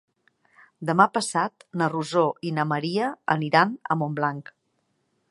Demà 0.89 1.05
passat 1.17 1.65
na 1.81 1.89
Rosó 1.93 2.23
i 2.49 2.53
na 2.59 2.65
Maria 2.71 3.09
aniran 3.35 3.75
a 3.89 3.99
Montblanc. 4.03 4.51